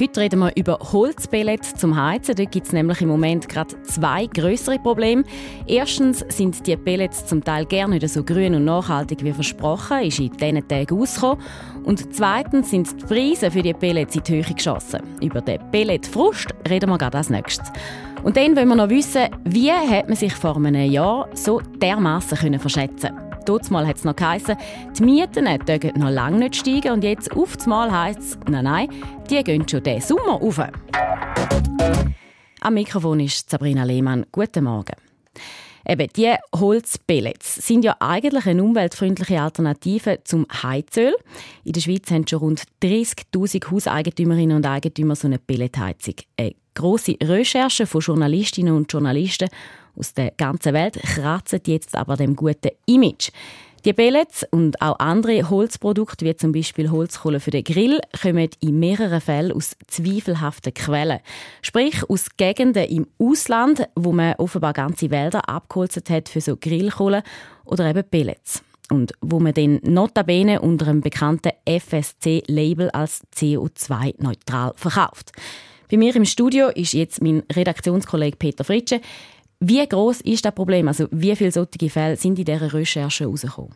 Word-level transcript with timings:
Heute 0.00 0.20
reden 0.22 0.40
wir 0.40 0.56
über 0.56 0.78
Holzpellets 0.78 1.74
zum 1.74 1.94
Heizen. 1.94 2.34
Dort 2.34 2.52
gibt 2.52 2.66
es 2.66 2.72
nämlich 2.72 3.02
im 3.02 3.08
Moment 3.08 3.50
gerade 3.50 3.82
zwei 3.82 4.24
größere 4.24 4.78
Probleme. 4.78 5.24
Erstens 5.66 6.24
sind 6.28 6.66
die 6.66 6.74
Pellets 6.74 7.26
zum 7.26 7.44
Teil 7.44 7.66
gerne 7.66 7.96
nicht 7.96 8.08
so 8.08 8.24
grün 8.24 8.54
und 8.54 8.64
nachhaltig 8.64 9.22
wie 9.22 9.32
versprochen, 9.32 10.04
ist 10.04 10.18
in 10.18 10.30
diesen 10.30 10.66
Tagen 10.66 10.98
rausgekommen. 10.98 11.44
Und 11.84 12.14
zweitens 12.14 12.70
sind 12.70 12.98
die 12.98 13.04
Preise 13.04 13.50
für 13.50 13.60
die 13.60 13.74
Pellets 13.74 14.16
in 14.16 14.22
die 14.22 14.32
Höhe 14.36 14.54
geschossen. 14.54 15.00
Über 15.20 15.42
den 15.42 15.60
Pelletfrust 15.70 16.48
reden 16.66 16.88
wir 16.88 16.96
gerade 16.96 17.18
als 17.18 17.28
nächstes. 17.28 17.70
Und 18.22 18.38
dann 18.38 18.56
wollen 18.56 18.68
wir 18.68 18.76
noch 18.76 18.88
wissen, 18.88 19.28
wie 19.44 19.70
hat 19.70 20.08
man 20.08 20.16
sich 20.16 20.32
vor 20.32 20.56
einem 20.56 20.90
Jahr 20.90 21.28
so 21.34 21.60
dermaßen 21.60 22.58
verschätzen 22.58 23.14
können. 23.14 23.29
Mal 23.70 23.86
hat 23.86 23.96
es 23.96 24.04
noch 24.04 24.16
geheißen, 24.16 24.56
die 24.98 25.02
Mieten 25.02 25.44
dürfen 25.66 26.00
noch 26.00 26.10
lange 26.10 26.38
nicht 26.38 26.56
steigen 26.56 26.92
und 26.92 27.04
jetzt 27.04 27.32
auf 27.36 27.66
Mal 27.66 27.90
heisst 27.90 28.20
es, 28.20 28.38
nein, 28.48 28.64
nein, 28.64 28.88
die 29.28 29.42
gehen 29.42 29.68
schon 29.68 29.82
diesen 29.82 30.00
Sommer 30.00 30.38
rauf. 30.40 30.60
Am 32.60 32.74
Mikrofon 32.74 33.20
ist 33.20 33.48
Sabrina 33.48 33.84
Lehmann. 33.84 34.26
Guten 34.32 34.64
Morgen. 34.64 34.96
Eben, 35.88 36.08
die 36.14 36.34
Holzpellets 36.54 37.66
sind 37.66 37.84
ja 37.84 37.96
eigentlich 38.00 38.46
eine 38.46 38.62
umweltfreundliche 38.62 39.40
Alternative 39.40 40.20
zum 40.24 40.46
Heizöl. 40.62 41.14
In 41.64 41.72
der 41.72 41.80
Schweiz 41.80 42.10
haben 42.10 42.28
schon 42.28 42.40
rund 42.40 42.62
30.000 42.82 43.70
Hauseigentümerinnen 43.70 44.58
und 44.58 44.66
Eigentümer 44.66 45.16
so 45.16 45.26
eine 45.26 45.38
Pelletheizung. 45.38 46.14
Eine 46.36 46.54
grosse 46.74 47.16
Recherche 47.22 47.86
von 47.86 48.02
Journalistinnen 48.02 48.74
und 48.74 48.92
Journalisten 48.92 49.48
aus 49.96 50.14
der 50.14 50.32
ganzen 50.32 50.74
Welt 50.74 51.00
kratzen 51.02 51.60
jetzt 51.66 51.94
aber 51.94 52.16
dem 52.16 52.36
guten 52.36 52.70
Image. 52.86 53.30
Die 53.86 53.94
Pellets 53.94 54.44
und 54.50 54.82
auch 54.82 54.98
andere 54.98 55.48
Holzprodukte, 55.48 56.26
wie 56.26 56.36
zum 56.36 56.52
Beispiel 56.52 56.90
Holzkohle 56.90 57.40
für 57.40 57.50
den 57.50 57.64
Grill, 57.64 57.98
kommen 58.20 58.50
in 58.60 58.78
mehreren 58.78 59.22
Fällen 59.22 59.52
aus 59.52 59.74
zweifelhaften 59.86 60.74
Quellen. 60.74 61.20
Sprich 61.62 62.02
aus 62.10 62.26
Gegenden 62.36 62.84
im 62.84 63.06
Ausland, 63.18 63.88
wo 63.96 64.12
man 64.12 64.34
offenbar 64.34 64.74
ganze 64.74 65.10
Wälder 65.10 65.48
abgeholzt 65.48 66.10
hat 66.10 66.28
für 66.28 66.42
so 66.42 66.58
Grillkohle 66.58 67.22
oder 67.64 67.88
eben 67.88 68.04
Pellets. 68.04 68.62
Und 68.90 69.12
wo 69.22 69.40
man 69.40 69.54
den 69.54 69.80
notabene 69.82 70.60
unter 70.60 70.88
einem 70.88 71.00
bekannten 71.00 71.52
FSC-Label 71.64 72.90
als 72.90 73.22
CO2-neutral 73.34 74.72
verkauft. 74.76 75.32
Bei 75.90 75.96
mir 75.96 76.14
im 76.14 76.24
Studio 76.24 76.68
ist 76.68 76.92
jetzt 76.92 77.22
mein 77.22 77.44
Redaktionskollege 77.50 78.36
Peter 78.36 78.62
Fritsche. 78.62 79.00
Wie 79.62 79.86
groß 79.86 80.22
ist 80.22 80.46
das 80.46 80.54
Problem? 80.54 80.88
Also 80.88 81.06
wie 81.10 81.36
viele 81.36 81.52
solche 81.52 81.90
Fälle 81.90 82.16
sind 82.16 82.38
in 82.38 82.46
dieser 82.46 82.72
Recherche 82.72 83.24
herausgekommen? 83.24 83.74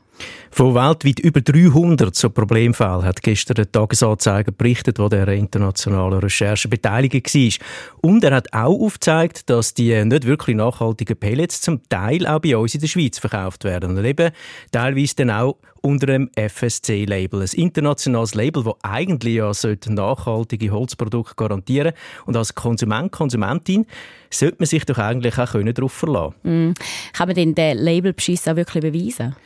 Von 0.50 0.74
weltweit 0.74 1.18
über 1.18 1.40
300 1.40 2.14
so 2.14 2.30
Problemfälle 2.30 3.02
hat 3.02 3.22
gestern 3.22 3.56
der 3.56 3.72
Tagesanzeiger 3.72 4.52
berichtet, 4.52 4.98
wo 5.00 5.08
der 5.08 5.26
internationalen 5.28 6.20
Recherche 6.20 6.68
beteiligt 6.68 7.34
war. 7.34 7.66
Und 8.00 8.22
er 8.22 8.36
hat 8.36 8.52
auch 8.52 8.80
aufgezeigt, 8.80 9.50
dass 9.50 9.74
die 9.74 10.04
nicht 10.04 10.26
wirklich 10.26 10.56
nachhaltigen 10.56 11.16
Pellets 11.16 11.60
zum 11.60 11.80
Teil 11.88 12.26
auch 12.26 12.38
bei 12.38 12.56
uns 12.56 12.74
in 12.74 12.80
der 12.80 12.86
Schweiz 12.86 13.18
verkauft 13.18 13.64
werden. 13.64 13.96
Und 13.96 14.04
eben 14.04 14.30
teilweise 14.70 15.16
dann 15.16 15.30
auch 15.30 15.56
unter 15.84 16.08
einem 16.08 16.30
FSC-Label. 16.34 17.42
Ein 17.42 17.48
internationales 17.58 18.34
Label, 18.34 18.64
das 18.64 18.74
eigentlich 18.82 19.34
ja 19.34 19.52
nachhaltige 19.88 20.70
Holzprodukte 20.70 21.34
garantieren 21.36 21.92
Und 22.24 22.36
als 22.36 22.54
Konsument, 22.54 23.12
Konsumentin 23.12 23.86
sollte 24.30 24.56
man 24.60 24.66
sich 24.66 24.86
doch 24.86 24.98
eigentlich 24.98 25.38
auch 25.38 25.52
darauf 25.52 25.92
verlassen 25.92 26.34
können. 26.42 26.70
Mm. 26.70 26.74
Kann 27.12 27.28
man 27.28 27.34
denn 27.34 27.54
den 27.54 27.78
Labelbeschiss 27.78 28.48
auch 28.48 28.56
wirklich 28.56 28.82
beweisen? 28.82 29.36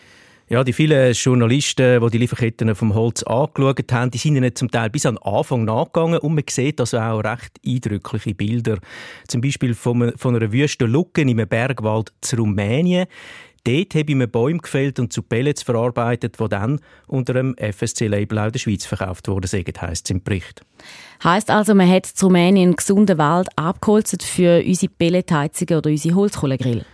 Ja, 0.50 0.64
die 0.64 0.72
vielen 0.72 1.12
Journalisten, 1.12 2.00
die 2.00 2.10
die 2.10 2.16
Lieferketten 2.16 2.74
vom 2.74 2.95
Holz 2.95 3.23
angeschaut 3.23 3.92
haben, 3.92 4.11
die 4.11 4.17
sind 4.17 4.34
ihnen 4.34 4.55
zum 4.55 4.70
Teil 4.70 4.89
bis 4.89 5.05
an 5.05 5.17
den 5.17 5.23
Anfang 5.23 5.67
nachgegangen 5.67 6.20
und 6.20 6.34
man 6.34 6.45
sieht 6.48 6.80
also 6.80 6.98
auch 6.98 7.20
recht 7.20 7.61
eindrückliche 7.67 8.34
Bilder. 8.34 8.78
Zum 9.27 9.42
Beispiel 9.42 9.74
von, 9.74 10.14
von 10.17 10.34
einer 10.34 10.50
Wüste 10.50 10.86
Lucken 10.86 11.28
im 11.28 11.46
Bergwald 11.46 12.14
zu 12.23 12.36
Rumänien. 12.36 13.08
Dort 13.64 13.95
habe 13.95 14.05
ich 14.08 14.14
mir 14.14 14.27
Bäume 14.27 14.61
gefällt 14.61 14.98
und 14.98 15.12
zu 15.12 15.20
Pellets 15.20 15.62
verarbeitet, 15.62 16.40
die 16.40 16.48
dann 16.48 16.80
unter 17.08 17.34
einem 17.34 17.55
FSC-Label 17.58 18.39
auch 18.39 18.50
der 18.50 18.58
Schweiz 18.58 18.86
verkauft 18.86 19.28
wurden, 19.28 19.50
heisst 19.50 20.06
es 20.06 20.11
im 20.11 20.23
Bericht. 20.23 20.62
Heißt 21.23 21.50
also, 21.50 21.74
man 21.74 21.90
hat 21.90 22.06
zu 22.06 22.24
Rumänien 22.24 22.68
einen 22.68 22.77
gesunden 22.77 23.18
Wald 23.18 23.48
abgeholzt 23.56 24.23
für 24.23 24.64
unsere 24.64 24.90
Pelletheizungen 24.92 25.77
oder 25.77 25.90
unsere 25.90 26.14
Holzkohlegrill? 26.14 26.86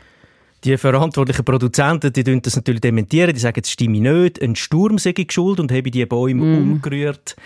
Die 0.65 0.79
verantwortlichen 0.79 1.45
Produzenten 1.45 2.13
die 2.13 2.25
das 2.41 2.57
natürlich 2.57 2.81
dementieren. 2.81 3.35
Die 3.35 3.41
sagen, 3.41 3.61
es 3.63 3.71
stimme 3.71 4.01
nicht. 4.01 4.41
Ein 4.41 4.57
Sturm 4.57 4.99
sei 4.99 5.13
geschuld 5.13 5.61
und 5.61 5.71
habe 5.71 5.91
die 5.91 6.07
Bäume 6.07 6.45
mm. 6.45 6.59
umgerührt. 6.59 7.37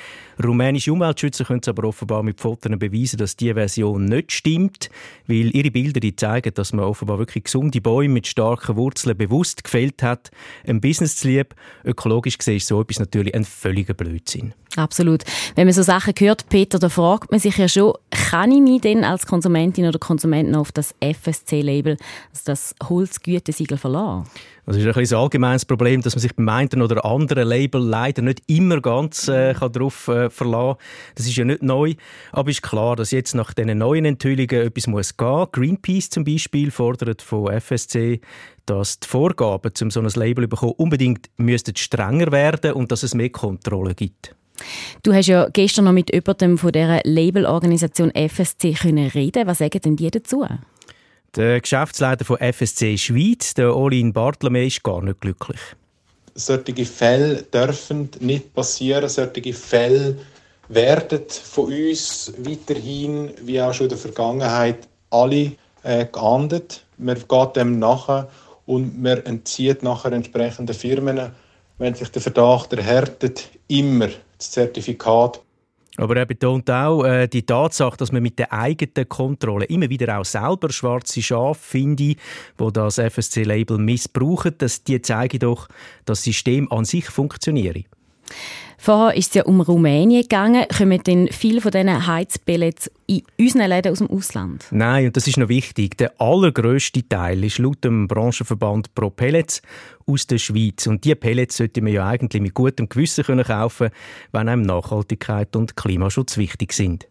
Rumänische 0.42 0.92
Umweltschützer 0.92 1.44
können 1.44 1.60
es 1.62 1.68
aber 1.68 1.86
offenbar 1.86 2.22
mit 2.22 2.40
Fotos 2.40 2.70
beweisen, 2.78 3.18
dass 3.18 3.36
diese 3.36 3.54
Version 3.54 4.04
nicht 4.04 4.32
stimmt, 4.32 4.88
weil 5.26 5.54
ihre 5.54 5.70
Bilder 5.70 6.00
die 6.00 6.14
zeigen, 6.14 6.54
dass 6.54 6.72
man 6.72 6.84
offenbar 6.84 7.18
wirklich 7.18 7.44
gesunde 7.44 7.80
Bäume 7.80 8.14
mit 8.14 8.26
starken 8.26 8.76
Wurzeln 8.76 9.16
bewusst 9.16 9.64
gefällt 9.64 10.02
hat. 10.02 10.30
Ein 10.66 10.80
Business 10.80 11.16
zu 11.16 11.28
lieb. 11.28 11.54
Ökologisch 11.84 12.38
gesehen 12.38 12.56
ist 12.56 12.68
so 12.68 12.80
etwas 12.80 13.00
natürlich 13.00 13.34
ein 13.34 13.44
völliger 13.44 13.94
Blödsinn. 13.94 14.54
Absolut. 14.76 15.24
Wenn 15.54 15.66
man 15.66 15.74
so 15.74 15.82
Sachen 15.82 16.14
hört, 16.18 16.48
Peter, 16.48 16.78
da 16.78 16.88
fragt 16.88 17.30
man 17.30 17.40
sich 17.40 17.56
ja 17.56 17.68
schon, 17.68 17.94
kann 18.10 18.52
ich 18.52 18.60
mich 18.60 18.80
denn 18.82 19.02
als 19.02 19.26
Konsumentin 19.26 19.86
oder 19.86 19.98
Konsument 19.98 20.50
noch 20.50 20.60
auf 20.60 20.72
das 20.72 20.94
FSC-Label, 21.00 21.96
also 22.30 22.42
das 22.44 22.74
Holzgütesiegel 22.88 23.78
verlassen? 23.78 24.28
Das 24.68 24.76
ist 24.76 24.86
ein, 24.86 25.02
ein 25.02 25.14
allgemeines 25.14 25.64
Problem, 25.64 26.02
dass 26.02 26.14
man 26.14 26.20
sich 26.20 26.36
beim 26.36 26.46
einen 26.50 26.82
oder 26.82 27.02
anderen 27.02 27.48
Label 27.48 27.80
leider 27.80 28.20
nicht 28.20 28.42
immer 28.48 28.82
ganz 28.82 29.26
äh, 29.26 29.54
kann 29.54 29.72
darauf 29.72 30.08
äh, 30.08 30.28
verlassen 30.28 30.76
kann. 30.76 31.14
Das 31.14 31.26
ist 31.26 31.36
ja 31.36 31.46
nicht 31.46 31.62
neu, 31.62 31.94
aber 32.32 32.50
es 32.50 32.56
ist 32.56 32.62
klar, 32.62 32.94
dass 32.94 33.10
jetzt 33.10 33.34
nach 33.34 33.54
diesen 33.54 33.78
neuen 33.78 34.04
Enthüllungen 34.04 34.66
etwas 34.66 34.86
muss 34.86 35.16
gehen. 35.16 35.46
Greenpeace 35.52 36.10
zum 36.10 36.24
Beispiel 36.24 36.70
fordert 36.70 37.22
von 37.22 37.50
FSC, 37.50 38.20
dass 38.66 39.00
die 39.00 39.08
Vorgaben, 39.08 39.72
um 39.80 39.90
so 39.90 40.00
ein 40.00 40.08
Label 40.14 40.44
zu 40.44 40.48
bekommen, 40.50 40.74
unbedingt 40.76 41.30
müssten 41.38 41.74
strenger 41.74 42.30
werden 42.30 42.74
und 42.74 42.92
dass 42.92 43.02
es 43.02 43.14
mehr 43.14 43.30
Kontrolle 43.30 43.94
gibt. 43.94 44.36
Du 45.02 45.14
hast 45.14 45.28
ja 45.28 45.48
gestern 45.50 45.86
noch 45.86 45.92
mit 45.92 46.12
jemandem 46.12 46.58
von 46.58 46.72
dieser 46.72 47.00
Labelorganisation 47.04 48.10
FSC 48.10 48.74
können 48.74 49.08
reden. 49.08 49.46
Was 49.46 49.58
sagen 49.58 49.80
denn 49.82 49.96
die 49.96 50.10
dazu? 50.10 50.44
Der 51.38 51.60
Geschäftsleiter 51.60 52.24
von 52.24 52.36
FSC 52.38 52.98
Schweiz, 52.98 53.54
der 53.54 53.76
Olin 53.76 54.12
Bartlome, 54.12 54.66
ist 54.66 54.82
gar 54.82 55.00
nicht 55.00 55.20
glücklich. 55.20 55.60
Solche 56.34 56.84
Fälle 56.84 57.42
dürfen 57.42 58.10
nicht 58.18 58.52
passieren. 58.52 59.08
Solche 59.08 59.54
Fälle 59.54 60.18
werden 60.68 61.22
von 61.28 61.66
uns 61.66 62.32
weiterhin, 62.38 63.30
wie 63.42 63.62
auch 63.62 63.72
schon 63.72 63.84
in 63.84 63.90
der 63.90 63.98
Vergangenheit, 63.98 64.88
alle 65.10 65.52
äh, 65.84 66.06
geahndet. 66.06 66.84
Man 66.96 67.22
geht 67.28 67.54
dem 67.54 67.78
nachher 67.78 68.28
und 68.66 69.00
man 69.00 69.24
entzieht 69.24 69.84
nachher 69.84 70.10
entsprechenden 70.10 70.74
Firmen, 70.74 71.30
wenn 71.78 71.94
sich 71.94 72.08
der 72.08 72.20
Verdacht 72.20 72.72
erhärtet, 72.72 73.48
immer 73.68 74.08
das 74.38 74.50
Zertifikat 74.50 75.40
aber 75.98 76.16
er 76.16 76.26
betont 76.26 76.70
auch 76.70 77.04
äh, 77.04 77.26
die 77.26 77.44
Tatsache, 77.44 77.96
dass 77.96 78.12
man 78.12 78.22
mit 78.22 78.38
der 78.38 78.52
eigenen 78.52 79.08
Kontrolle 79.08 79.66
immer 79.66 79.90
wieder 79.90 80.18
auch 80.18 80.24
selber 80.24 80.70
schwarze 80.70 81.20
Schafe 81.20 81.60
finde, 81.60 82.14
wo 82.56 82.70
das 82.70 82.98
FSC-Label 82.98 83.78
missbrauchen, 83.78 84.54
dass 84.58 84.84
die 84.84 85.02
zeigen 85.02 85.40
doch, 85.40 85.68
dass 86.04 86.18
das 86.18 86.24
System 86.24 86.70
an 86.70 86.84
sich 86.84 87.06
funktioniert. 87.06 87.84
Vorher 88.80 89.16
ist 89.16 89.28
es 89.30 89.34
ja 89.34 89.44
um 89.44 89.60
Rumänien 89.60 90.22
gegangen. 90.22 90.64
Kommen 90.74 91.02
denn 91.02 91.28
viele 91.32 91.60
von 91.60 91.72
diesen 91.72 92.06
Heizpellets 92.06 92.88
in 93.08 93.22
unseren 93.38 93.68
Läden 93.68 93.90
aus 93.90 93.98
dem 93.98 94.08
Ausland? 94.08 94.66
Nein, 94.70 95.06
und 95.06 95.16
das 95.16 95.26
ist 95.26 95.36
noch 95.36 95.48
wichtig. 95.48 95.98
Der 95.98 96.18
allergrößte 96.20 97.06
Teil 97.08 97.42
ist 97.42 97.58
laut 97.58 97.82
dem 97.82 98.06
Branchenverband 98.06 98.94
Pro 98.94 99.10
Pellets 99.10 99.62
aus 100.06 100.28
der 100.28 100.38
Schweiz. 100.38 100.86
Und 100.86 101.04
diese 101.04 101.16
Pellets 101.16 101.56
sollte 101.56 101.82
man 101.82 101.92
ja 101.92 102.06
eigentlich 102.06 102.40
mit 102.40 102.54
gutem 102.54 102.88
Gewissen 102.88 103.24
können 103.24 103.44
kaufen 103.44 103.90
wenn 104.30 104.48
einem 104.48 104.62
Nachhaltigkeit 104.62 105.56
und 105.56 105.76
Klimaschutz 105.76 106.36
wichtig 106.36 106.72
sind. 106.72 107.08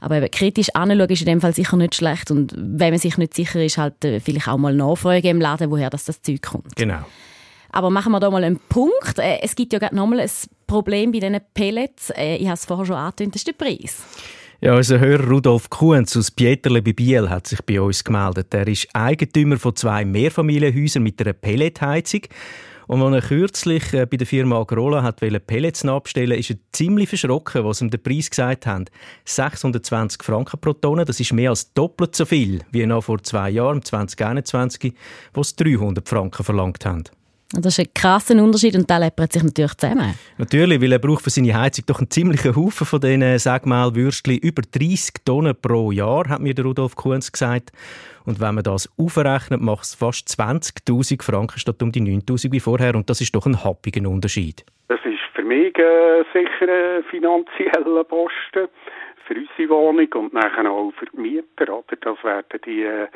Aber 0.00 0.16
eben, 0.16 0.30
kritisch 0.30 0.74
anschauen 0.74 1.10
ist 1.10 1.20
in 1.20 1.26
dem 1.26 1.40
Fall 1.42 1.54
sicher 1.54 1.76
nicht 1.76 1.94
schlecht. 1.94 2.30
Und 2.30 2.54
wenn 2.56 2.90
man 2.90 2.98
sich 2.98 3.18
nicht 3.18 3.34
sicher 3.34 3.62
ist, 3.62 3.76
halt 3.76 4.02
äh, 4.06 4.20
vielleicht 4.20 4.48
auch 4.48 4.56
mal 4.56 4.74
nachfragen 4.74 5.26
im 5.26 5.40
Laden, 5.40 5.70
woher 5.70 5.90
das, 5.90 6.06
das 6.06 6.22
Zeug 6.22 6.40
kommt. 6.40 6.76
Genau. 6.76 7.04
Aber 7.72 7.90
machen 7.90 8.12
wir 8.12 8.20
da 8.20 8.30
mal 8.30 8.42
einen 8.42 8.58
Punkt. 8.58 9.18
Äh, 9.18 9.40
es 9.42 9.54
gibt 9.54 9.72
ja 9.72 9.78
gerade 9.78 9.94
nochmal 9.94 10.20
ein 10.20 10.30
Problem 10.70 11.10
bei 11.10 11.18
diesen 11.18 11.40
Pellets. 11.52 12.10
Äh, 12.10 12.36
ich 12.36 12.46
habe 12.46 12.54
es 12.54 12.64
vorher 12.64 12.86
schon 12.86 12.94
angetönt, 12.94 13.34
ist 13.34 13.46
der 13.46 13.54
Preis. 13.54 14.04
Ja, 14.60 14.76
unser 14.76 15.00
Hörer 15.00 15.28
Rudolf 15.28 15.68
Kuhns 15.68 16.16
aus 16.16 16.30
Pieterle 16.30 16.80
bei 16.80 16.92
Biel 16.92 17.28
hat 17.28 17.48
sich 17.48 17.60
bei 17.62 17.80
uns 17.80 18.04
gemeldet. 18.04 18.54
Er 18.54 18.68
ist 18.68 18.86
Eigentümer 18.92 19.58
von 19.58 19.74
zwei 19.74 20.04
Mehrfamilienhäusern 20.04 21.02
mit 21.02 21.20
einer 21.20 21.32
Pelletheizung. 21.32 22.20
Und 22.86 23.02
als 23.02 23.14
er 23.16 23.28
kürzlich 23.28 23.92
äh, 23.94 24.06
bei 24.06 24.16
der 24.16 24.28
Firma 24.28 24.60
Agrola 24.60 25.02
hat 25.02 25.20
Pellets 25.46 25.84
abstellen 25.84 26.38
ist 26.38 26.50
er 26.50 26.56
ziemlich 26.70 27.08
verschrocken, 27.08 27.64
was 27.64 27.80
ihm 27.80 27.90
den 27.90 28.02
Preis 28.02 28.30
gesagt 28.30 28.66
haben. 28.66 28.84
620 29.24 30.22
Franken 30.22 30.60
pro 30.60 30.72
Tonne, 30.72 31.04
das 31.04 31.18
ist 31.18 31.32
mehr 31.32 31.50
als 31.50 31.72
doppelt 31.72 32.14
so 32.14 32.24
viel 32.24 32.60
wie 32.70 32.86
noch 32.86 33.02
vor 33.02 33.20
zwei 33.24 33.50
Jahren, 33.50 33.82
2021, 33.82 34.94
wo 35.34 35.40
es 35.40 35.56
300 35.56 36.08
Franken 36.08 36.44
verlangt 36.44 36.84
haben. 36.86 37.04
Das 37.52 37.78
ist 37.78 37.80
ein 37.80 37.92
krasser 37.92 38.40
Unterschied 38.40 38.76
und 38.76 38.88
der 38.88 39.00
läppert 39.00 39.32
sich 39.32 39.42
natürlich 39.42 39.74
zusammen. 39.74 40.14
Natürlich, 40.38 40.80
weil 40.80 40.92
er 40.92 41.00
braucht 41.00 41.24
für 41.24 41.30
seine 41.30 41.52
Heizung 41.52 41.84
doch 41.86 41.98
einen 41.98 42.08
ziemlichen 42.08 42.54
Haufen 42.54 42.86
von 42.86 43.00
diesen, 43.00 43.38
sag 43.38 43.66
mal, 43.66 43.94
Würstchen. 43.96 44.38
Über 44.38 44.62
30 44.62 45.24
Tonnen 45.24 45.56
pro 45.60 45.90
Jahr, 45.90 46.28
hat 46.28 46.40
mir 46.40 46.54
der 46.54 46.64
Rudolf 46.64 46.94
Kunz 46.94 47.32
gesagt. 47.32 47.72
Und 48.24 48.38
wenn 48.40 48.54
man 48.54 48.62
das 48.62 48.88
aufrechnet, 48.96 49.60
macht 49.60 49.82
es 49.82 49.94
fast 49.96 50.28
20'000 50.28 51.22
Franken 51.22 51.58
statt 51.58 51.82
um 51.82 51.90
die 51.90 52.00
9'000 52.00 52.52
wie 52.52 52.60
vorher. 52.60 52.94
Und 52.94 53.10
das 53.10 53.20
ist 53.20 53.34
doch 53.34 53.46
ein 53.46 53.64
happiger 53.64 54.08
Unterschied. 54.08 54.64
Das 54.86 55.00
ist 55.04 55.18
für 55.34 55.42
mich 55.42 55.76
äh, 55.76 56.22
sicher 56.32 56.72
ein 56.72 57.04
finanzieller 57.10 58.04
Posten 58.04 58.68
für 59.30 59.38
unsere 59.38 59.68
Wohnung 59.68 60.08
und 60.14 60.34
nachher 60.34 60.70
auch 60.70 60.92
für 60.98 61.06
die 61.06 61.20
Mieter. 61.20 61.72
Oder? 61.72 61.96
Das 62.00 62.24
werden 62.24 62.60
die 62.64 62.82
äh, 62.82 63.06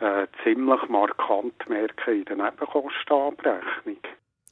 äh, 0.00 0.26
ziemlich 0.42 0.88
markant 0.88 1.68
merken 1.68 2.14
in 2.14 2.24
der 2.24 2.36
Nebenkostenabrechnung. 2.36 3.98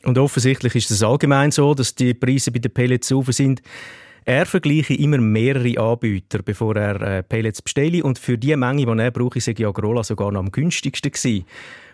Und 0.04 0.18
offensichtlich 0.18 0.74
ist 0.76 0.90
es 0.90 1.02
allgemein 1.02 1.50
so, 1.50 1.74
dass 1.74 1.94
die 1.94 2.14
Preise 2.14 2.52
bei 2.52 2.58
den 2.58 2.72
Pellets 2.72 3.12
auf 3.12 3.26
sind. 3.28 3.62
Er 4.28 4.44
vergleiche 4.44 4.92
immer 4.94 5.18
mehrere 5.18 5.78
Anbieter, 5.78 6.42
bevor 6.42 6.74
er 6.74 7.00
äh, 7.00 7.22
Pellets 7.22 7.62
bestelle. 7.62 8.02
Und 8.02 8.18
für 8.18 8.36
die 8.36 8.56
Menge, 8.56 8.84
die 8.84 9.00
er 9.00 9.12
brauche, 9.12 9.40
sei 9.40 9.54
Agrola 9.64 10.02
sogar 10.02 10.32
noch 10.32 10.40
am 10.40 10.50
günstigsten 10.50 11.12
gewesen. 11.12 11.44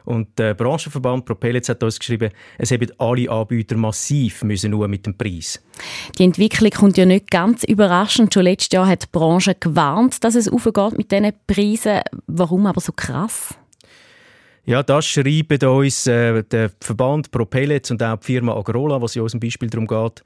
Und 0.07 0.39
der 0.39 0.55
Branchenverband 0.55 1.27
ProPellets 1.27 1.69
hat 1.69 1.83
uns 1.83 1.99
geschrieben, 1.99 2.31
es 2.57 2.71
haben 2.71 2.89
alle 2.97 3.31
Anbieter 3.31 3.77
massiv 3.77 4.45
müssen 4.45 4.71
nur 4.71 4.89
mit 4.89 5.05
dem 5.05 5.17
Preis. 5.17 5.63
Die 6.19 6.25
Entwicklung 6.25 6.71
kommt 6.71 6.97
ja 6.97 7.05
nicht 7.05 7.31
ganz 7.31 7.65
überraschend. 7.65 8.33
Schon 8.33 8.45
letztes 8.45 8.73
Jahr 8.73 8.87
hat 8.87 9.03
die 9.03 9.09
Branche 9.13 9.55
gewarnt, 9.55 10.25
dass 10.25 10.35
es 10.35 10.49
aufgeht 10.49 10.97
mit 10.97 11.13
diesen 11.13 11.33
Preisen. 11.47 12.01
Warum 12.27 12.65
aber 12.65 12.81
so 12.81 12.93
krass? 12.93 13.55
Ja, 14.65 14.83
das 14.83 15.05
schreibt 15.05 15.63
uns 15.65 16.07
äh, 16.07 16.43
der 16.45 16.71
Verband 16.81 17.31
ProPellets 17.31 17.91
und 17.91 18.03
auch 18.03 18.17
die 18.17 18.25
Firma 18.25 18.57
Agrola, 18.57 19.03
was 19.03 19.17
ja 19.17 19.23
uns 19.23 19.35
ein 19.35 19.41
Beispiel 19.41 19.69
darum 19.69 19.87
geht. 19.87 20.23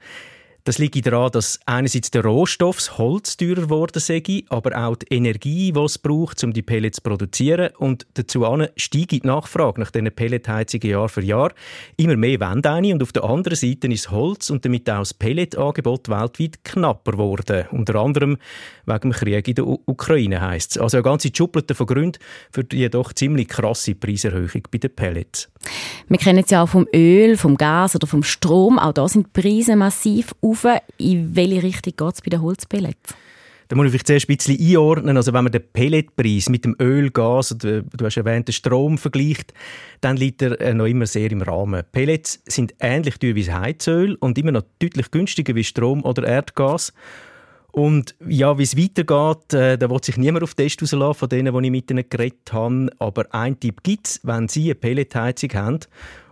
Das 0.67 0.79
liegt 0.79 1.07
daran, 1.07 1.31
dass 1.31 1.61
einerseits 1.65 2.11
der 2.11 2.25
Rohstoff, 2.25 2.75
das 2.75 2.97
Holz, 2.97 3.37
teurer 3.37 3.61
geworden 3.61 4.01
sei, 4.01 4.43
aber 4.49 4.77
auch 4.77 4.97
die 4.97 5.15
Energie, 5.15 5.71
die 5.71 5.79
es 5.79 5.97
braucht, 5.97 6.43
um 6.43 6.51
die 6.51 6.61
Pellets 6.61 6.97
zu 6.97 7.03
produzieren. 7.03 7.69
Und 7.77 8.05
dazu 8.15 8.45
steigt 8.75 9.11
die 9.11 9.21
Nachfrage 9.23 9.79
nach 9.79 9.91
diesen 9.91 10.11
Pelletheizungen 10.11 10.89
Jahr 10.89 11.07
für 11.07 11.23
Jahr. 11.23 11.53
Immer 11.95 12.17
mehr 12.17 12.41
Wände 12.41 12.69
ein 12.69 12.91
und 12.91 13.01
auf 13.01 13.13
der 13.13 13.23
anderen 13.23 13.55
Seite 13.55 13.87
ist 13.87 14.11
Holz 14.11 14.49
und 14.49 14.65
damit 14.65 14.89
auch 14.89 14.99
das 14.99 15.13
Pelletangebot 15.13 16.09
weltweit 16.09 16.61
knapper 16.65 17.13
geworden. 17.13 17.67
Unter 17.71 17.95
anderem 17.95 18.37
wegen 18.85 18.99
dem 18.99 19.11
Krieg 19.13 19.47
in 19.47 19.55
der 19.55 19.67
U 19.67 19.79
Ukraine 19.85 20.41
heisst 20.41 20.71
es. 20.71 20.81
Also 20.81 20.97
eine 20.97 21.03
ganze 21.03 21.29
Schublade 21.33 21.75
von 21.75 21.87
Gründen 21.87 22.19
für 22.51 22.65
die 22.65 22.89
doch 22.89 23.13
ziemlich 23.13 23.47
krasse 23.47 23.95
Preiserhöhung 23.95 24.63
bei 24.69 24.79
den 24.79 24.93
Pellets. 24.93 25.49
Wir 26.09 26.17
kennen 26.17 26.43
es 26.43 26.51
ja 26.51 26.63
auch 26.63 26.69
vom 26.69 26.87
Öl, 26.93 27.37
vom 27.37 27.55
Gas 27.55 27.95
oder 27.95 28.05
vom 28.05 28.23
Strom. 28.23 28.77
Auch 28.77 28.91
da 28.91 29.07
sind 29.07 29.27
die 29.27 29.41
Preise 29.41 29.77
massiv 29.77 30.35
auf. 30.41 30.56
In 30.97 31.35
welche 31.35 31.63
Richtung 31.63 31.93
geht 31.95 32.13
es 32.13 32.21
bei 32.21 32.29
den 32.29 32.41
Holzpellets? 32.41 33.15
Da 33.67 33.75
muss 33.75 33.87
ich 33.87 33.91
vielleicht 33.91 34.07
zuerst 34.07 34.29
ein 34.29 34.37
bisschen 34.37 34.59
einordnen. 34.59 35.17
Also 35.17 35.33
wenn 35.33 35.43
man 35.43 35.51
den 35.51 35.63
Pelletpreis 35.73 36.49
mit 36.49 36.63
dem 36.63 36.75
Öl, 36.79 37.11
Gas 37.11 37.51
oder 37.51 37.81
du 37.81 38.05
hast 38.05 38.17
erwähnt, 38.17 38.47
den 38.47 38.53
Strom 38.53 38.97
vergleicht, 38.97 39.53
dann 39.99 40.15
liegt 40.15 40.41
er 40.41 40.59
äh, 40.61 40.73
noch 40.73 40.85
immer 40.85 41.05
sehr 41.05 41.31
im 41.31 41.41
Rahmen. 41.41 41.83
Pellets 41.91 42.41
sind 42.45 42.75
ähnlich 42.79 43.17
teuer 43.17 43.35
wie 43.35 43.51
Heizöl 43.51 44.15
und 44.15 44.37
immer 44.37 44.51
noch 44.51 44.63
deutlich 44.79 45.11
günstiger 45.11 45.53
wie 45.55 45.65
Strom 45.65 46.05
oder 46.05 46.25
Erdgas. 46.25 46.93
Und 47.71 48.15
ja, 48.27 48.57
wie 48.57 48.63
es 48.63 48.77
weitergeht, 48.77 49.53
äh, 49.53 49.77
da 49.77 49.89
wird 49.89 50.05
sich 50.05 50.17
niemand 50.17 50.43
auf 50.43 50.55
den 50.55 50.67
Test 50.67 50.81
rauslassen 50.81 51.19
von 51.19 51.29
denen, 51.29 51.53
die 51.53 51.67
ich 51.67 51.71
mit 51.71 51.91
ihnen 51.91 52.09
geredet 52.09 52.53
habe. 52.53 52.89
Aber 52.99 53.25
ein 53.31 53.59
Tipp 53.59 53.83
gibt 53.83 54.07
es, 54.07 54.21
wenn 54.23 54.47
Sie 54.47 54.65
eine 54.65 54.75
Pelletheizung 54.75 55.53
haben, 55.53 55.79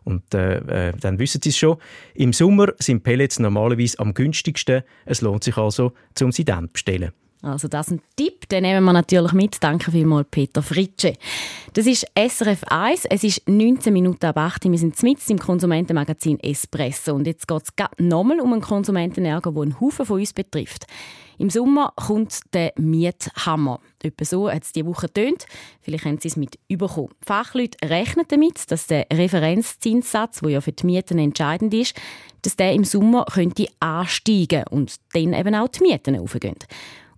und 0.06 0.34
äh, 0.34 0.90
äh, 0.90 0.94
dann 1.00 1.20
wissen 1.20 1.42
Sie 1.42 1.50
es 1.50 1.58
schon, 1.58 1.78
im 2.14 2.32
Sommer 2.32 2.74
sind 2.80 3.04
Pellets 3.04 3.40
normalerweise 3.40 4.00
am 4.00 4.14
günstigsten. 4.14 4.84
Es 5.06 5.22
lohnt 5.22 5.44
sich 5.44 5.58
also, 5.58 5.92
um 6.22 6.32
sie 6.32 6.46
dann 6.46 6.66
zu 6.66 6.74
bestellen. 6.74 7.12
Also 7.42 7.68
das 7.68 7.88
ist 7.88 7.94
ein 7.94 8.02
Tipp, 8.16 8.50
den 8.50 8.64
nehmen 8.64 8.84
wir 8.84 8.94
natürlich 8.94 9.34
mit. 9.34 9.62
Danke 9.62 9.92
vielmals, 9.92 10.28
Peter 10.32 10.64
Fritsche. 10.64 11.14
Das 11.74 11.86
ist 11.86 12.08
SRF 12.18 12.64
1. 12.64 13.06
Es 13.06 13.24
ist 13.24 13.48
19 13.48 13.94
Minuten 13.94 14.26
ab 14.26 14.38
8. 14.38 14.66
Wir 14.66 14.78
sind 14.80 15.02
mitten 15.04 15.34
im 15.34 15.38
Konsumentenmagazin 15.38 16.40
Espresso. 16.40 17.14
Und 17.14 17.28
jetzt 17.28 17.48
geht 17.48 17.62
es 17.62 17.72
nochmal 18.00 18.40
um 18.40 18.54
einen 18.54 18.62
Konsumentenärger, 18.62 19.52
der 19.52 19.62
einen 19.62 19.80
Haufen 19.80 20.06
von 20.08 20.20
uns 20.20 20.34
betrifft. 20.34 20.88
Im 21.38 21.50
Sommer 21.50 21.94
kommt 21.96 22.40
der 22.54 22.74
Miethammer. 22.78 23.80
Etwa 24.02 24.26
so 24.26 24.50
hat 24.50 24.64
es 24.64 24.72
diese 24.72 24.86
Woche 24.86 25.12
tönt. 25.12 25.46
Vielleicht 25.82 26.06
haben 26.06 26.20
Sie 26.20 26.28
es 26.28 26.38
mit 26.38 26.58
überkommen. 26.68 27.10
Fachleute 27.26 27.78
rechnen 27.88 28.26
damit, 28.28 28.72
dass 28.72 28.88
der 28.88 29.08
Referenzzinssatz, 29.12 30.40
der 30.42 30.50
ja 30.50 30.62
für 30.62 30.72
die 30.72 30.86
Mieten 30.86 31.20
entscheidend 31.20 31.74
ist, 31.74 31.96
dass 32.42 32.56
der 32.56 32.74
im 32.74 32.84
Sommer 32.84 33.26
könnte 33.26 33.68
ansteigen 33.80 34.64
und 34.70 34.96
dann 35.14 35.34
eben 35.34 35.56
auch 35.56 35.68
die 35.68 35.84
Mieten 35.84 36.20
aufgehen. 36.20 36.56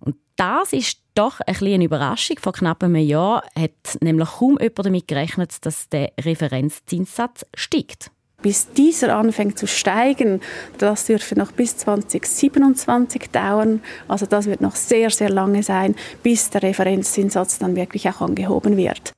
Und 0.00 0.16
das 0.36 0.72
ist 0.72 1.00
doch 1.14 1.40
ein 1.40 1.56
eine 1.60 1.84
Überraschung. 1.84 2.38
Vor 2.38 2.52
knapp 2.52 2.82
einem 2.82 2.96
Jahr 2.96 3.42
hat 3.58 3.98
nämlich 4.00 4.28
kaum 4.28 4.58
jemand 4.60 4.86
damit 4.86 5.08
gerechnet, 5.08 5.66
dass 5.66 5.88
der 5.88 6.12
Referenzzinssatz 6.20 7.44
steigt. 7.54 8.10
Bis 8.40 8.70
dieser 8.70 9.16
anfängt 9.16 9.58
zu 9.58 9.66
steigen, 9.66 10.40
das 10.78 11.06
dürfte 11.06 11.36
noch 11.36 11.50
bis 11.50 11.76
2027 11.78 13.30
dauern. 13.32 13.80
Also 14.06 14.26
das 14.26 14.46
wird 14.46 14.60
noch 14.60 14.76
sehr, 14.76 15.10
sehr 15.10 15.28
lange 15.28 15.64
sein, 15.64 15.96
bis 16.22 16.48
der 16.50 16.62
Referenzzinssatz 16.62 17.58
dann 17.58 17.74
wirklich 17.74 18.08
auch 18.08 18.20
angehoben 18.20 18.76
wird. 18.76 19.12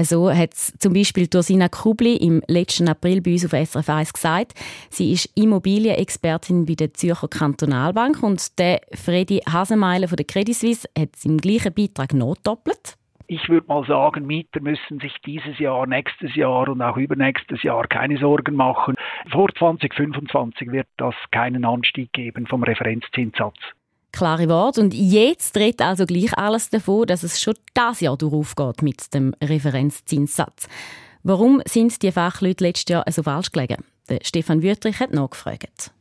So 0.00 0.32
hat 0.32 0.54
zum 0.54 0.94
Beispiel 0.94 1.26
Dorsina 1.26 1.68
Kubli 1.68 2.16
im 2.16 2.42
letzten 2.46 2.88
April 2.88 3.20
bei 3.20 3.32
uns 3.32 3.44
auf 3.44 3.50
SRF 3.50 3.88
1 3.90 4.12
gesagt. 4.14 4.52
Sie 4.88 5.12
ist 5.12 5.28
Immobilienexpertin 5.34 6.64
bei 6.64 6.74
der 6.74 6.94
Zürcher 6.94 7.28
Kantonalbank 7.28 8.22
und 8.22 8.58
der 8.58 8.80
Freddy 8.94 9.42
Hasemeile 9.46 10.08
von 10.08 10.16
der 10.16 10.24
Credit 10.24 10.56
Suisse 10.56 10.88
hat 10.98 11.10
im 11.24 11.36
gleichen 11.36 11.74
Beitrag 11.74 12.14
notdoppelt 12.14 12.96
ich 13.32 13.48
würde 13.48 13.66
mal 13.66 13.84
sagen, 13.86 14.26
Mieter 14.26 14.60
müssen 14.60 15.00
sich 15.00 15.14
dieses 15.24 15.58
Jahr, 15.58 15.86
nächstes 15.86 16.34
Jahr 16.34 16.68
und 16.68 16.82
auch 16.82 16.98
übernächstes 16.98 17.62
Jahr 17.62 17.86
keine 17.86 18.18
Sorgen 18.18 18.54
machen. 18.54 18.94
Vor 19.30 19.48
2025 19.58 20.70
wird 20.70 20.86
das 20.98 21.14
keinen 21.30 21.64
Anstieg 21.64 22.12
geben 22.12 22.46
vom 22.46 22.62
Referenzzinssatz. 22.62 23.56
Klare 24.12 24.50
Wort. 24.50 24.76
Und 24.76 24.92
jetzt 24.92 25.56
dreht 25.56 25.80
also 25.80 26.04
gleich 26.04 26.36
alles 26.36 26.68
davon, 26.68 27.06
dass 27.06 27.22
es 27.22 27.40
schon 27.40 27.54
das 27.72 28.00
Jahr 28.02 28.18
durchaufgeht 28.18 28.82
mit 28.82 29.14
dem 29.14 29.34
Referenzzinssatz. 29.42 30.68
Warum 31.22 31.62
sind 31.64 32.02
die 32.02 32.12
Fachleute 32.12 32.64
letztes 32.64 32.92
Jahr 32.92 33.04
so 33.08 33.22
falsch 33.22 33.50
gelegen? 33.50 33.82
Der 34.10 34.18
Stefan 34.22 34.62
Wüttrich 34.62 35.00
hat 35.00 35.14
nachgefragt. 35.14 35.92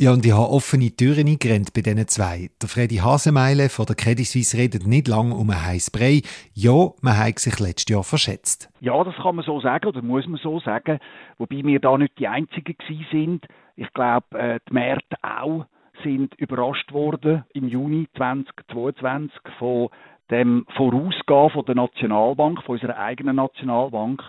Ja, 0.00 0.14
und 0.14 0.24
ich 0.24 0.32
habe 0.32 0.48
offene 0.48 0.90
Türen 0.90 1.28
eingerennt 1.28 1.74
bei 1.74 1.82
diesen 1.82 2.08
zwei. 2.08 2.48
Der 2.62 2.70
Freddy 2.70 3.04
Hasemeile 3.04 3.68
von 3.68 3.84
der 3.84 3.96
Credit 3.96 4.24
Suisse 4.24 4.56
redet 4.56 4.86
nicht 4.86 5.08
lange 5.08 5.34
um 5.34 5.50
ein 5.50 5.62
heißes 5.62 5.90
Brei. 5.90 6.22
Ja, 6.54 6.88
man 7.02 7.18
hat 7.18 7.38
sich 7.38 7.60
letztes 7.60 7.94
Jahr 7.94 8.02
verschätzt. 8.02 8.70
Ja, 8.80 9.04
das 9.04 9.14
kann 9.16 9.36
man 9.36 9.44
so 9.44 9.60
sagen 9.60 9.86
oder 9.86 10.00
muss 10.00 10.26
man 10.26 10.40
so 10.42 10.58
sagen. 10.60 11.00
Wobei 11.36 11.62
wir 11.62 11.80
da 11.80 11.98
nicht 11.98 12.18
die 12.18 12.28
Einzigen 12.28 12.76
sind. 13.12 13.44
Ich 13.76 13.92
glaube, 13.92 14.38
äh, 14.38 14.58
die 14.66 14.72
Märkte 14.72 15.16
auch 15.20 15.66
sind 16.02 16.34
überrascht 16.36 16.90
worden 16.94 17.44
im 17.52 17.68
Juni 17.68 18.08
2022 18.16 19.38
von 19.58 19.90
dem 20.30 20.64
Vorausgehen 20.78 21.50
von 21.50 21.66
der 21.66 21.74
Nationalbank, 21.74 22.62
von 22.62 22.76
unserer 22.76 22.96
eigenen 22.96 23.36
Nationalbank, 23.36 24.22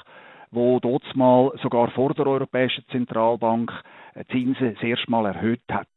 wo 0.51 0.79
dort 0.79 1.03
mal 1.15 1.51
sogar 1.61 1.89
vor 1.91 2.13
der 2.13 2.27
Europäischen 2.27 2.83
Zentralbank 2.91 3.71
Zinsen 4.31 4.73
das 4.73 4.83
erste 4.83 5.09
Mal 5.09 5.25
erhöht 5.25 5.61
hat. 5.71 5.87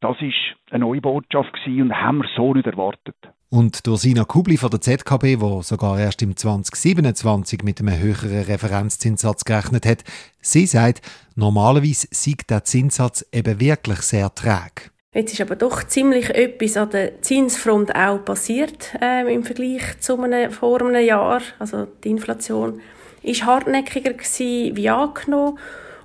Das 0.00 0.16
ist 0.20 0.34
eine 0.70 0.84
neue 0.84 1.00
Botschaft 1.00 1.52
und 1.66 1.94
haben 1.94 2.18
wir 2.18 2.28
so 2.36 2.52
nicht 2.52 2.66
erwartet. 2.66 3.16
Und 3.48 3.86
Dorsina 3.86 4.24
Kubli 4.24 4.56
von 4.56 4.70
der 4.70 4.80
ZKB, 4.80 5.40
wo 5.40 5.62
sogar 5.62 5.98
erst 5.98 6.20
im 6.22 6.36
2027 6.36 7.62
mit 7.62 7.80
einem 7.80 7.98
höheren 7.98 8.42
Referenzzinssatz 8.42 9.44
gerechnet 9.44 9.86
hat, 9.86 10.04
sie 10.40 10.66
sagt, 10.66 11.00
normalerweise 11.36 12.08
sieht 12.10 12.50
der 12.50 12.64
Zinssatz 12.64 13.24
eben 13.32 13.60
wirklich 13.60 14.00
sehr 14.00 14.34
träge. 14.34 14.90
Jetzt 15.14 15.32
ist 15.32 15.40
aber 15.40 15.54
doch 15.54 15.84
ziemlich 15.84 16.30
etwas 16.30 16.76
an 16.76 16.90
der 16.90 17.22
Zinsfront 17.22 17.94
auch 17.94 18.24
passiert 18.24 18.92
äh, 19.00 19.32
im 19.32 19.44
Vergleich 19.44 20.00
zu 20.00 20.20
einem, 20.20 20.50
vor 20.50 20.82
einem 20.82 21.06
Jahr. 21.06 21.40
Also 21.60 21.86
die 22.02 22.10
Inflation 22.10 22.80
ist 23.24 23.44
hartnäckiger 23.44 24.12
gewesen, 24.12 24.76
wie 24.76 24.88
angenommen. 24.88 25.58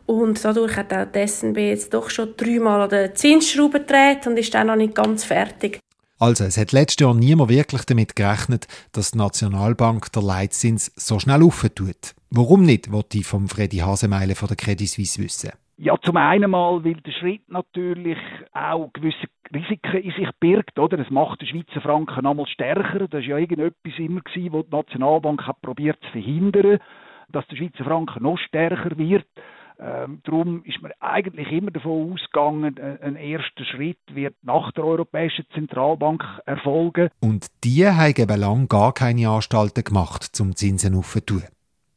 Und 0.06 0.44
dadurch 0.44 0.76
hat 0.76 0.92
auch 0.92 1.06
die 1.06 1.28
SNB 1.28 1.58
jetzt 1.58 1.94
doch 1.94 2.10
schon 2.10 2.34
dreimal 2.36 2.82
an 2.82 2.90
der 2.90 3.14
Zinsschraube 3.14 3.82
gedreht 3.82 4.26
und 4.26 4.38
ist 4.38 4.54
dann 4.56 4.68
noch 4.68 4.76
nicht 4.76 4.96
ganz 4.96 5.24
fertig. 5.24 5.80
Also, 6.18 6.44
es 6.44 6.58
hat 6.58 6.72
letztes 6.72 7.06
Jahr 7.06 7.14
niemand 7.14 7.50
wirklich 7.50 7.86
damit 7.86 8.16
gerechnet, 8.16 8.68
dass 8.92 9.12
die 9.12 9.20
Nationalbank 9.20 10.12
der 10.12 10.24
Leitzins 10.24 10.92
so 10.96 11.20
schnell 11.20 11.44
auftut. 11.44 12.16
Warum 12.30 12.64
nicht, 12.64 12.92
wollte 12.92 13.20
ich 13.20 13.26
vom 13.26 13.48
Freddy 13.48 13.78
Hasemeile 13.78 14.36
von 14.36 14.48
der 14.48 14.58
Credit 14.58 14.88
Suisse 14.88 15.22
wissen. 15.22 15.52
Ja, 15.78 15.96
zum 16.02 16.18
einen 16.18 16.52
mal, 16.52 16.84
weil 16.84 16.96
der 16.96 17.12
Schritt 17.12 17.48
natürlich 17.48 18.18
auch 18.52 18.92
gewisse 18.92 19.28
Risiken 19.54 20.02
in 20.02 20.12
sich 20.12 20.30
birgt, 20.42 20.78
oder? 20.78 20.98
Das 20.98 21.10
macht 21.10 21.40
den 21.40 21.48
Schweizer 21.48 21.80
Franken 21.82 22.26
einmal 22.26 22.48
stärker. 22.48 23.08
Das 23.08 23.12
war 23.12 23.22
ja 23.22 23.38
irgendetwas 23.38 23.94
immer 23.98 24.20
gewesen, 24.20 24.52
wo 24.52 24.62
die 24.62 24.76
Nationalbank 24.76 25.48
hat 25.48 25.62
probiert 25.62 25.98
zu 26.02 26.12
verhindern, 26.12 26.80
dass 27.32 27.48
der 27.48 27.58
Schweizer 27.58 27.84
Franken 27.84 28.24
noch 28.24 28.38
stärker 28.38 28.98
wird. 28.98 29.26
Ähm, 29.82 30.20
darum 30.26 30.64
ist 30.66 30.82
man 30.82 30.92
eigentlich 31.00 31.50
immer 31.52 31.72
davon 31.72 32.12
ausgegangen, 32.12 32.78
ein 33.02 33.16
erster 33.16 33.64
Schritt 33.64 34.00
wird 34.12 34.36
nach 34.42 34.74
der 34.74 34.84
Europäischen 34.84 35.46
Zentralbank 35.54 36.22
erfolgen. 36.46 37.10
Und 37.22 37.48
die 37.64 37.88
haben 37.88 38.14
eben 38.18 38.40
lange 38.40 38.68
gar 38.68 38.94
keine 38.94 39.30
Anstalten 39.30 39.86
gemacht, 39.86 40.24
zum 40.24 40.56
Zinsen 40.56 40.96
aufzutun. 40.96 41.44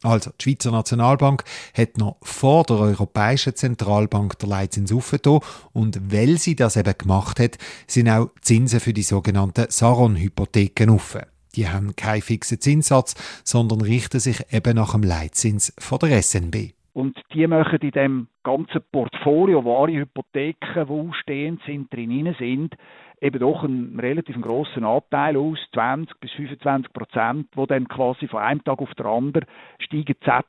Also, 0.04 0.30
die 0.40 0.44
Schweizer 0.44 0.72
Nationalbank 0.72 1.44
hat 1.76 1.96
noch 1.96 2.16
vor 2.22 2.64
der 2.64 2.76
Europäischen 2.76 3.54
Zentralbank 3.54 4.38
der 4.38 4.48
Leitzins 4.48 4.92
aufgetan 4.92 5.40
und 5.72 6.12
weil 6.12 6.38
sie 6.38 6.56
das 6.56 6.76
eben 6.76 6.94
gemacht 6.98 7.38
hat, 7.38 7.56
sind 7.86 8.08
auch 8.08 8.30
Zinsen 8.40 8.80
für 8.80 8.92
die 8.92 9.02
sogenannten 9.02 9.66
Saron-Hypotheken 9.68 10.90
offen. 10.90 11.22
Die 11.56 11.68
haben 11.68 11.94
keinen 11.96 12.22
fixen 12.22 12.60
Zinssatz, 12.60 13.14
sondern 13.44 13.80
richten 13.80 14.20
sich 14.20 14.52
eben 14.52 14.76
nach 14.76 14.92
dem 14.92 15.02
Leitzins 15.02 15.74
von 15.78 15.98
der 15.98 16.22
SNB. 16.22 16.72
Und 16.94 17.18
die 17.32 17.46
machen 17.46 17.78
in 17.80 17.90
dem 17.90 18.28
ganzen 18.42 18.82
Portfolio, 18.92 19.64
wo 19.64 19.82
alle 19.82 19.94
Hypotheken, 19.94 20.86
die 20.86 20.90
ausstehend 20.90 21.62
sind, 21.64 21.92
drin 21.92 22.34
sind, 22.38 22.74
eben 23.20 23.38
doch 23.38 23.64
einen 23.64 23.98
relativ 23.98 24.38
grossen 24.40 24.84
Anteil 24.84 25.36
aus, 25.36 25.58
20 25.72 26.20
bis 26.20 26.30
25 26.32 26.92
Prozent, 26.92 27.48
wo 27.54 27.66
dann 27.66 27.88
quasi 27.88 28.28
von 28.28 28.40
einem 28.40 28.62
Tag 28.64 28.80
auf 28.80 28.92
den 28.94 29.06
anderen 29.06 29.46
steigen 29.78 30.14
die 30.20 30.24
Sätze 30.24 30.48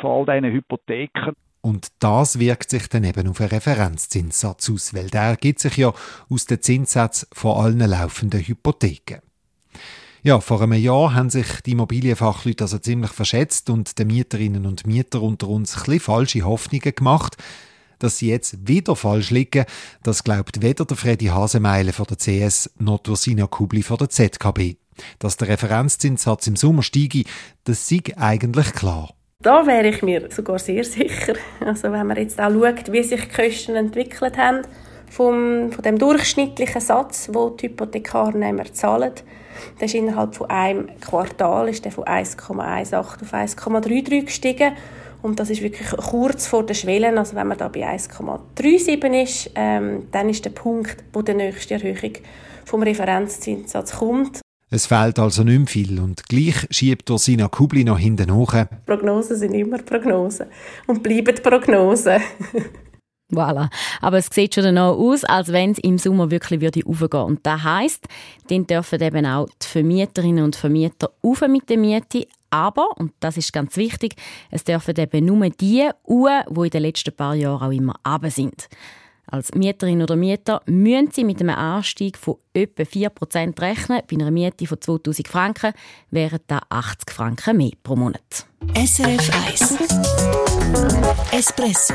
von 0.00 0.10
all 0.28 0.40
diesen 0.40 0.54
Hypotheken. 0.54 1.34
Und 1.60 1.88
das 1.98 2.38
wirkt 2.38 2.70
sich 2.70 2.88
dann 2.88 3.04
eben 3.04 3.26
auf 3.28 3.40
einen 3.40 3.50
Referenzzinssatz 3.50 4.70
aus, 4.70 4.94
weil 4.94 5.08
der 5.08 5.22
ergibt 5.22 5.60
sich 5.60 5.76
ja 5.78 5.92
aus 6.30 6.46
den 6.46 6.60
Zinssätzen 6.60 7.28
von 7.32 7.56
allen 7.56 7.78
laufenden 7.90 8.40
Hypotheken. 8.40 9.20
Ja, 10.26 10.40
vor 10.40 10.62
einem 10.62 10.72
Jahr 10.72 11.12
haben 11.12 11.28
sich 11.28 11.60
die 11.66 11.72
Immobilienfachleute 11.72 12.64
also 12.64 12.78
ziemlich 12.78 13.10
verschätzt 13.10 13.68
und 13.68 13.98
den 13.98 14.06
Mieterinnen 14.06 14.64
und 14.64 14.86
Mieter 14.86 15.20
unter 15.20 15.48
uns 15.48 15.86
ein 15.86 16.00
falsche 16.00 16.46
Hoffnungen 16.46 16.94
gemacht. 16.94 17.36
Dass 17.98 18.16
sie 18.16 18.30
jetzt 18.30 18.66
wieder 18.66 18.96
falsch 18.96 19.28
liegen, 19.28 19.66
das 20.02 20.24
glaubt 20.24 20.62
weder 20.62 20.86
der 20.86 20.96
Freddy 20.96 21.26
Hasemeile 21.26 21.92
von 21.92 22.06
der 22.06 22.16
CS 22.16 22.70
noch 22.78 23.02
Ursina 23.06 23.46
Kubli 23.46 23.82
von 23.82 23.98
der 23.98 24.08
ZKB. 24.08 24.76
Dass 25.18 25.36
der 25.36 25.48
Referenzzinssatz 25.48 26.46
im 26.46 26.56
Sommer 26.56 26.82
steige, 26.82 27.24
das 27.64 27.86
sei 27.86 28.00
eigentlich 28.16 28.72
klar. 28.72 29.12
Da 29.42 29.66
wäre 29.66 29.88
ich 29.88 30.00
mir 30.00 30.30
sogar 30.30 30.58
sehr 30.58 30.84
sicher. 30.84 31.34
Also 31.60 31.92
wenn 31.92 32.06
man 32.06 32.16
jetzt 32.16 32.40
auch 32.40 32.50
schaut, 32.50 32.90
wie 32.90 33.02
sich 33.02 33.28
die 33.28 33.42
Kosten 33.42 33.76
entwickelt 33.76 34.38
haben, 34.38 34.62
vom, 35.14 35.70
von 35.70 35.82
dem 35.84 35.98
durchschnittlichen 35.98 36.80
Satz, 36.80 37.30
wo 37.32 37.50
die 37.50 37.68
Hypothekarnehmer 37.68 38.64
zahlen, 38.72 39.12
der 39.78 39.86
ist 39.86 39.94
innerhalb 39.94 40.34
von 40.34 40.50
einem 40.50 40.88
Quartal 41.00 41.68
ist 41.68 41.84
der 41.84 41.92
von 41.92 42.04
1,18 42.04 42.96
auf 42.96 43.32
1,33 43.32 44.24
gestiegen. 44.24 44.72
Und 45.22 45.38
das 45.38 45.50
ist 45.50 45.62
wirklich 45.62 45.88
kurz 45.88 46.48
vor 46.48 46.66
der 46.66 46.74
Schwelle. 46.74 47.16
Also 47.16 47.36
wenn 47.36 47.46
man 47.46 47.56
da 47.56 47.68
bei 47.68 47.88
1,37 47.88 49.22
ist, 49.22 49.50
ähm, 49.54 50.08
dann 50.10 50.28
ist 50.28 50.44
der 50.44 50.50
Punkt, 50.50 50.96
wo 51.12 51.22
die 51.22 51.34
nächste 51.34 51.74
Erhöhung 51.74 52.12
vom 52.64 52.82
Referenzzinssatz 52.82 53.96
kommt. 53.96 54.40
Es 54.70 54.86
fehlt 54.86 55.20
also 55.20 55.44
nicht 55.44 55.58
mehr 55.58 55.66
viel 55.68 56.00
und 56.00 56.28
gleich 56.28 56.66
schiebt 56.70 57.08
Ursina 57.08 57.46
Kubli 57.46 57.84
noch 57.84 57.98
hinten 57.98 58.34
hoch. 58.34 58.54
Prognosen 58.84 59.36
sind 59.36 59.54
immer 59.54 59.78
Prognosen 59.78 60.46
und 60.88 61.04
bleiben 61.04 61.36
Prognosen. 61.40 62.20
Voilà. 63.34 63.68
Aber 64.00 64.18
es 64.18 64.28
sieht 64.32 64.54
schon 64.54 64.64
danach 64.64 64.92
aus, 64.92 65.24
als 65.24 65.52
wenn 65.52 65.72
es 65.72 65.78
im 65.78 65.98
Sommer 65.98 66.30
wirklich 66.30 66.60
würde 66.60 66.82
aufgehen. 66.86 67.22
Und 67.22 67.40
das 67.46 67.62
heisst, 67.62 68.06
dann 68.48 68.66
dürfen 68.66 69.00
eben 69.00 69.26
auch 69.26 69.48
die 69.62 69.66
Vermieterinnen 69.66 70.44
und 70.44 70.56
Vermieter 70.56 71.10
auf 71.22 71.40
mit 71.42 71.68
der 71.68 71.78
Miete. 71.78 72.26
Aber, 72.50 72.88
und 72.98 73.12
das 73.18 73.36
ist 73.36 73.52
ganz 73.52 73.76
wichtig, 73.76 74.14
es 74.50 74.62
dürfen 74.62 74.94
eben 74.96 75.24
nur 75.24 75.48
die 75.50 75.88
Uhr, 76.04 76.44
die 76.48 76.60
in 76.60 76.70
den 76.70 76.82
letzten 76.82 77.14
paar 77.14 77.34
Jahren 77.34 77.62
auch 77.62 77.72
immer 77.72 77.96
runter 78.06 78.30
sind. 78.30 78.68
Als 79.26 79.54
Mieterin 79.54 80.02
oder 80.02 80.16
Mieter 80.16 80.60
müssen 80.66 81.10
Sie 81.10 81.24
mit 81.24 81.40
einem 81.40 81.56
Anstieg 81.56 82.18
von 82.18 82.36
etwa 82.52 82.82
4% 82.82 83.60
rechnen. 83.60 84.02
Bei 84.08 84.16
einer 84.16 84.30
Miete 84.30 84.66
von 84.66 84.80
2000 84.80 85.26
Franken 85.26 85.72
wären 86.10 86.40
das 86.46 86.60
80 86.68 87.10
Franken 87.10 87.56
mehr 87.56 87.72
pro 87.82 87.96
Monat. 87.96 88.46
SRF 88.74 89.30
1 89.48 89.78
Espresso 91.32 91.94